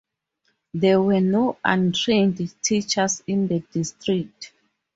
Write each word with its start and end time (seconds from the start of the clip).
There 0.73 0.99
were 0.99 1.19
no 1.21 1.59
untrained 1.63 2.55
teachers 2.63 3.21
in 3.27 3.45
the 3.47 3.59
district. 3.71 4.51